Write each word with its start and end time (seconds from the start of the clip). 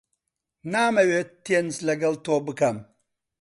نامەوێت 0.71 1.29
تێنس 1.45 1.77
لەگەڵ 1.87 2.13
تۆ 2.25 2.35
بکەم. 2.45 2.77